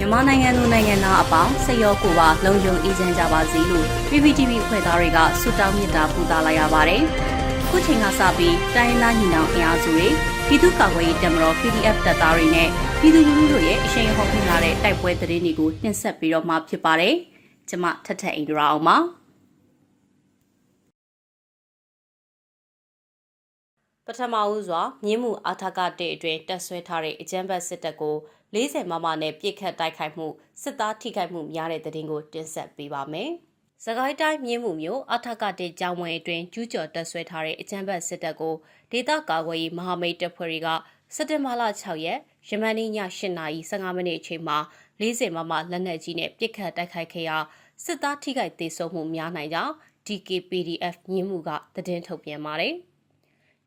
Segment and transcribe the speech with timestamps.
[0.00, 7.02] မြန်မာနိုင်ငံသူနိုင်ငံသားအပေါင်းစိတ်ရောကိုယ်ပါလုံခြုံအေးချမ်းကြပါစေလို့ PPTV ဖွဲ့သားတွေကဆုတောင်းမေတ္တာပို့သလာရပါတယ်။
[7.68, 10.08] ခုချိန်ကစပြီးတိုင်းရင်းသားညီနောင်အင်အားစုတွေ
[10.46, 12.68] ပြည်သူ့ကာကွယ်ရေးတပ်မတော် PDF တပ်သားတွေနဲ့
[13.00, 17.14] ပြည်သူလူထုတို့ရဲ့အရှိန်ဟောင်းခင်းလာတဲ့တိုက်ပွဲသတင်းတွေကိုနှင်ဆက်ပြီးတော့မှဖြစ်ပါတယ်။
[17.68, 18.96] ကျွန်မထထအိန္ဒရာအောင်ပါ။
[24.06, 28.16] ပထမဦးစွာမြင်းမှုအာထကတဲ့အတွင်းတက်ဆွဲထားတဲ့အကြမ်းဖက်စစ်တပ်ကို
[28.54, 30.26] 40မမနဲ့ပြစ်ခတ်တိုက်ခိုက်မှု
[30.62, 33.30] စစ်သားထိခိုက်မှုများတဲ့တဲ့တင်ကိုတင်ဆက်ပေးပါမယ်။
[33.84, 38.54] စကိုင်းတိုင်းမြင်းမှုမျိုးအာထကတဲ့ကြောင်းဝယ်အတွင်းကျူးကျော်တက်ဆွဲထားတဲ့အကြမ်းဖက်စစ်တပ်ကို
[38.92, 40.68] ဒေသကာကွယ်ရေးမဟာမိတ်တပ်ဖွဲ့တွေက
[41.14, 42.90] စက်တင်ဘာလ6ရက်ယမန်နေ့ည
[43.38, 44.58] 8:15မိနစ်အချိန်မှာ
[45.00, 47.38] 40မမလက်နက်ကြီးနဲ့ပြစ်ခတ်တိုက်ခိုက်ခဲ့ရာ
[47.84, 49.72] စစ်သားထိခိုက်ဒေဆုံးမှုများနိုင်ကြောင်း
[50.06, 52.74] DKPDF မြင်းမှုကသတင်းထုတ်ပြန်ပါတယ်။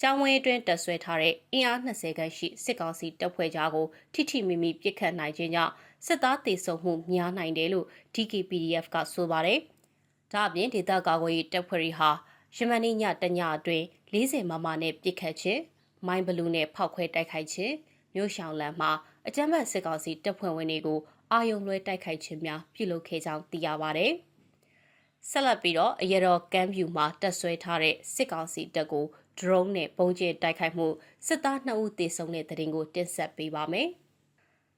[0.04, 5.74] ကျောင်းဝင်းအတွင်းတက်ဆွဲထားတဲ့အင်အား20ခန့်ရှိစစ်ကောင်စီတပ်ဖွဲ့ကြားကိုထိထိမိမိပစ်ခတ်နိုင်ခြင်းကြောင့်
[6.06, 9.60] စစ်သားတေဆုံမှုများနိုင်တယ်လို့ DKPDF ကဆိုပါတယ်။
[10.32, 12.10] ဒါအပြင်ဒေသကာကွယ်ရေးတပ်ဖွဲ့တွေဟာ
[12.56, 15.62] ယမန်နေ့ညတညအတွင်း40မမနဲ့ပစ်ခတ်ခြင်း
[16.08, 17.74] မိုင်းဘလူးနဲ့ဖောက်ခွဲတိုက်ခိုက်ခြင်း
[18.16, 18.92] မြို့ရှောင်းလမ်းမှာ
[19.28, 21.00] အကြမ်းဖက်စစ်ကောင်စီတပ်ဖွဲ့ဝင်တွေကို
[21.32, 24.14] အာယုံလွှဲတိုက်ခိုက်ခြင်းများပြုလုပ်ခဲ့ကြောင်းသိရပါတယ်။
[25.30, 29.06] ဆက်လက်ပြီးတော့အရတော်ကမ်းပြူမှာတက်ဆွဲထားတဲ့စစ်ကောင်စီတပ်ကို
[29.42, 30.88] drone နဲ့ပုံကျဲတိုက်ခိုက်မှု
[31.28, 33.90] စစ်သား2ဦးသေဆုံးတဲ့တဲ့တင်ကိုတင်ဆက်ပေးပါမယ်။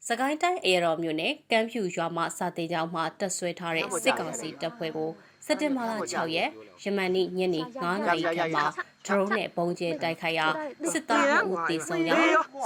[0.07, 5.09] စကိုင်းတိုင်းအေရော်မြို့နယ်ကမ်းဖြူရွာမှစာတေကြောင်မှတက်ဆွဲထားတဲ့စစ်ကောင်စီတပ်ဖွဲ့ကို
[5.45, 6.49] စက်တင်ဘာလ6ရက်
[6.83, 8.65] ယမန်နေ့ညနေ9နာရီခန့်မှာ
[9.05, 10.47] drone နဲ့ပုံကျဲတိုက်ခိုက်ရာ
[10.93, 12.15] စစ်သား2ဦးသေဆုံးရာ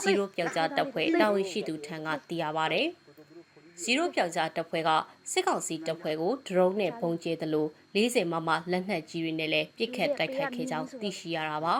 [0.02, 2.84] ဇီရိုပြောက်ကြားတပ်ဖွဲ့တာဝန်ရှိသူထံကသိရပါဗျ။
[3.81, 4.89] ဇီရိုပြောက်ကြားတပ်ဖွဲ့က
[5.31, 11.75] စစ်ကောင်စီတပ်ဖွဲ့ကိုဒရုန်းနဲ့ပုံကျဲသလို40မမလက်နက်ကြီးတွေနဲ့လည်းပစ်ခတ်တိုက်ခိုက်ခဲ့ကြောင်းသိရှိရတာပါ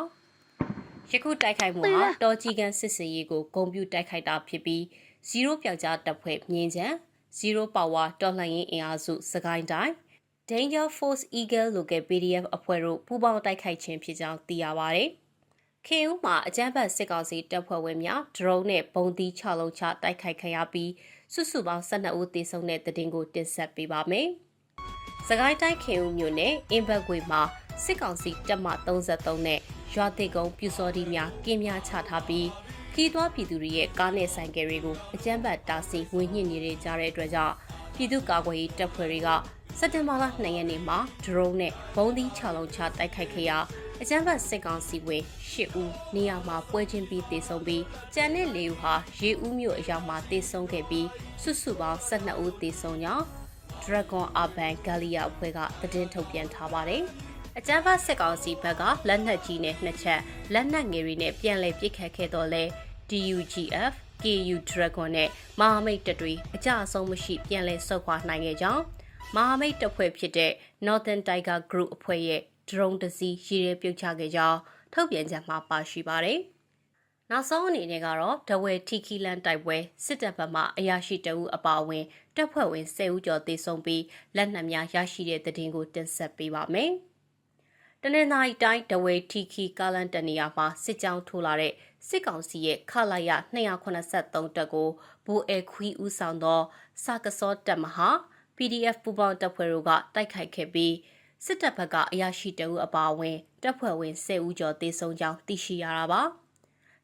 [1.12, 4.84] ။ယခုတိုက်ခိုက်မှုဟာတော်ကြီးကန်စစ်စင်ရေးကိုဂုံပြူတိုက်ခိုက်တာဖြစ်ပြီး
[5.28, 6.88] ဇီရိုပြောက်ကြားတပ်ဖွဲ့မြင်းချံ
[7.38, 9.94] ဇီရိုပါဝါတော်လှန်ရေးအင်အားစုစကိုင်းတိုင်း
[10.50, 15.10] Danger Force Eagle Local PDF အဖွဲ့တို့ပူးပေါင်းတိုက်ခိုက်ခြင်းဖြစ်ကြောင်းသိရပါတယ်။
[15.92, 20.92] ခေဦးမှာအကြမ်းဖက်စစ်ကောင်စီတပ်ဖွဲ့ဝင်များဒရုန်းနဲ့ပုံသီး6လုံးချတိုက်ခိုက်ခဲ့ရပြီး
[21.34, 24.28] စုစုပေါင်း12ဦးသေဆုံးတဲ့တဲ့တင်ကိုတင်ဆက်ပေးပါမယ်။
[25.28, 27.42] စကိုင်းတိုင်းခင်ဦးမြို့နယ်အင်းဘက်ကွေမှာ
[27.84, 29.60] စစ်ကောင်စီတပ်မ33နဲ့
[29.94, 32.48] ရွာသိကုံပြူစော်ဒီများကင်းများချထားပြီး
[32.94, 37.56] ခီးသွွားပြည်သူတွေရဲ့ကားနဲ့ဆိုင်ကယ်တွေကိုအကြမ်းဖက်တားဆီးဝင်ညှစ်နေကြတဲ့အတွက်ကြောင့်
[37.96, 39.30] ပြည်သူ့ကာကွယ်ရေးတပ်ဖွဲ့တွေက
[39.80, 43.58] စက်တင်ဘာလ2ရက်နေ့မှာဒရုန်းနဲ့ဘုံသီး6လုံးချတိုက်ခိုက်ခဲ့ရာ
[44.02, 51.08] အကြမ်းဖက်စစ်ကောင်စီဝင်၈ဦးနေရာမှာပွဲချင်းပြီးတေဆုံးပြီးကျန်တဲ့၄ဦးဟာရေဦးမြို့အရောက်မှာတေဆုံးခဲ့ပြီး
[51.42, 53.26] စုစုပေါင်း12ဦးတေဆုံးကြောင်း
[53.84, 57.04] Dragon Urban Gallia အဖွဲ့ကသတင်းထုတ်ပြန်ထားပါတယ်။
[57.58, 60.22] အကြမ်းဖက်စစ်ကောင်စီဘက်ကလက်နက်ကြီးနဲ့နှစ်ချက်
[60.54, 62.64] လက်နက်ငယ်တွေနဲ့ပြန်လည်ပစ်ခတ်ခဲ့တော့လဲ
[63.10, 63.94] DUGF
[64.24, 65.30] KU Dragon နဲ့
[65.60, 68.84] မဟာမိတ်တပ်တွေအကြအဆုံးမရှိပြန်လည်ဆုတ်ခွာနိုင်ခဲ့ကြောင်း
[69.36, 70.52] မဟာမိတ်တပ်ဖွဲ့ဖြစ်တဲ့
[70.86, 74.60] Northern Tiger Group အဖွဲ့ရဲ့ drone တစ်စီးရည်ရဲပြုတ်ချခဲ့ကြောင်း
[74.94, 76.40] ထုတ်ပြန်ချက်မှာပါရှိပါတယ်။
[77.32, 82.06] နောက်ဆုံးအနေနဲ့ကတော့ဒဝဲထီခီလန်တိုက်ပွဲစစ်တပ်ဘက်မှအရာရှိတအုပ်အပါအဝင်
[82.36, 84.04] တပ်ဖွဲ့ဝင်10ဦးကျော်သေဆုံးပြီး
[84.36, 86.92] လက်နက်များရရှိတဲ့တဲ့တင်ကိုတင်ဆက်ပေးပါမယ်။
[88.04, 91.74] တနင်္သာရီတိုင်းဒဝဲထီခီကာလန်တနေရာမှာစစ်ကြောင်းထိုးလာတဲ့
[92.08, 94.90] စစ်ကောင်စီရဲ့ခလာရ283တပ်ကို
[95.26, 96.62] ဘိုးအဲခွီဦးဆောင်သော
[97.04, 98.10] စာကစောတပ်မဟာ
[98.58, 100.94] PDF ပူပေါင်းတပ်ဖွဲ့တို့ကတိုက်ခိုက်ခဲ့ပြီး
[101.46, 106.22] စစ်တပ်ဘက်ကအရာရှိတအုပ်အပါအဝင်တပ်ဖွဲ့ဝင်10ဦးကျော်သေဆုံးကြောင်းသိရှိရတာပါ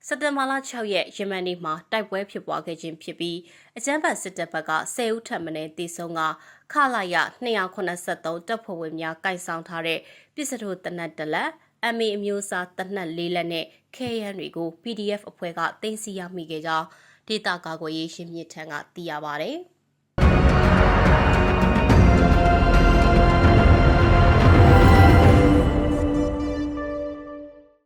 [0.08, 3.38] စက်တင်ဘာလ6ရက်ယမန်နေ့မှာတိုက်ပွဲဖြစ်ပွားခဲ့ခြင်းဖြစ်ပြီး
[3.78, 6.22] အကြမ်းဖက်စစ်တပ်ဘက်က10ဦးထပ်မံတေဆုံးက
[6.74, 10.00] ခလာရ283တပ်ဖွဲ့ဝင်များကိုင်ဆောင်ထားတဲ့
[10.36, 11.50] ပစ္စတိုတနတ်တလက်
[11.96, 16.88] MA အမျိုးအစားတနတ်လေးလက်နဲ့ခဲယမ်းတွေကို PDF အဖွဲ့ကတင်စီရမိခဲ့ကြောင်း
[17.28, 19.54] ဒေတာကာကွယ်ရေးရှင်းမြစ်ထံကသိရပါဗျ။